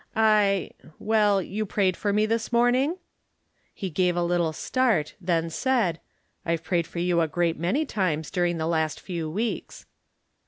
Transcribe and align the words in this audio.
I 0.15 0.71
r 0.83 0.89
well, 0.97 1.43
you 1.43 1.63
prayed 1.63 1.95
for 1.95 2.11
me 2.11 2.25
this 2.25 2.51
morning?" 2.51 2.97
Pie 3.79 3.89
gave 3.89 4.15
a 4.17 4.23
little 4.23 4.51
start, 4.51 5.13
then 5.21 5.51
said:" 5.51 5.99
I've 6.43 6.63
prayed 6.63 6.87
for 6.87 6.97
you 6.97 7.21
a 7.21 7.27
great 7.27 7.59
many 7.59 7.85
times 7.85 8.31
during 8.31 8.57
the 8.57 8.65
last 8.65 8.99
few 8.99 9.29
weeks." 9.29 9.85